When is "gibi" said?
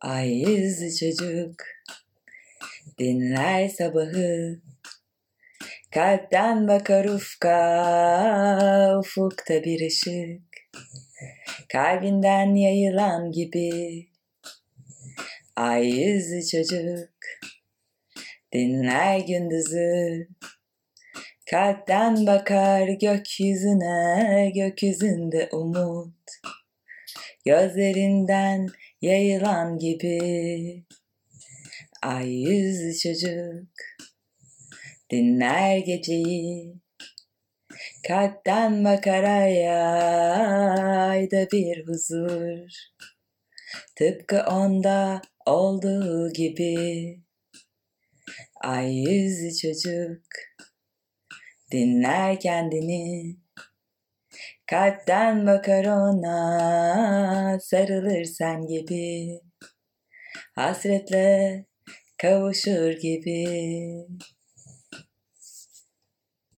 13.32-14.08, 29.78-30.84, 46.32-47.16, 58.66-59.40, 62.90-63.46